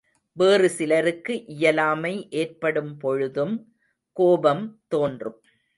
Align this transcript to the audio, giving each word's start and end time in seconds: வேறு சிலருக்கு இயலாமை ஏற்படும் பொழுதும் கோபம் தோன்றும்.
வேறு 0.37 0.69
சிலருக்கு 0.69 1.45
இயலாமை 1.45 2.27
ஏற்படும் 2.31 2.97
பொழுதும் 2.97 3.73
கோபம் 4.17 4.81
தோன்றும். 4.87 5.39